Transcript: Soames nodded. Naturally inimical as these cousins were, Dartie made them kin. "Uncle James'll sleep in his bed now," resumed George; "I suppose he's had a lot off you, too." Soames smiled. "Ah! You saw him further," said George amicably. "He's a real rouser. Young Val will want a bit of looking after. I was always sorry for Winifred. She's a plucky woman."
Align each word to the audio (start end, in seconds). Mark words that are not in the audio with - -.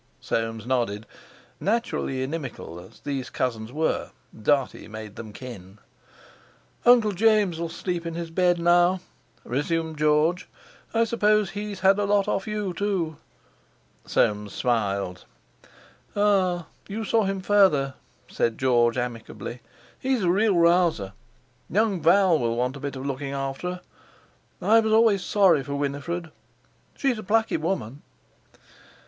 Soames 0.19 0.65
nodded. 0.65 1.05
Naturally 1.59 2.23
inimical 2.23 2.79
as 2.79 3.01
these 3.01 3.29
cousins 3.29 3.71
were, 3.71 4.09
Dartie 4.35 4.87
made 4.87 5.15
them 5.15 5.31
kin. 5.31 5.77
"Uncle 6.87 7.11
James'll 7.11 7.69
sleep 7.69 8.03
in 8.07 8.15
his 8.15 8.31
bed 8.31 8.57
now," 8.59 8.99
resumed 9.43 9.99
George; 9.99 10.49
"I 10.91 11.03
suppose 11.03 11.51
he's 11.51 11.81
had 11.81 11.99
a 11.99 12.05
lot 12.05 12.27
off 12.27 12.47
you, 12.47 12.73
too." 12.73 13.17
Soames 14.03 14.55
smiled. 14.55 15.25
"Ah! 16.15 16.65
You 16.87 17.05
saw 17.05 17.25
him 17.25 17.39
further," 17.39 17.93
said 18.27 18.57
George 18.57 18.97
amicably. 18.97 19.61
"He's 19.99 20.23
a 20.23 20.31
real 20.31 20.55
rouser. 20.55 21.13
Young 21.69 22.01
Val 22.01 22.39
will 22.39 22.55
want 22.55 22.75
a 22.75 22.79
bit 22.79 22.95
of 22.95 23.05
looking 23.05 23.33
after. 23.33 23.81
I 24.63 24.79
was 24.79 24.93
always 24.93 25.23
sorry 25.23 25.63
for 25.63 25.75
Winifred. 25.75 26.31
She's 26.97 27.19
a 27.19 27.23
plucky 27.23 27.57
woman." 27.57 28.01